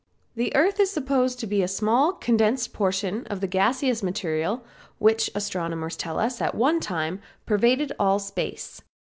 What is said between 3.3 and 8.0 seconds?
the gaseous material which astronomers tell us at one time pervaded